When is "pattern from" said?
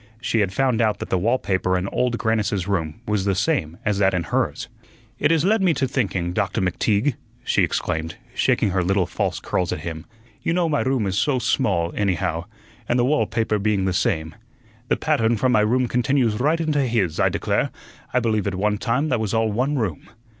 14.97-15.51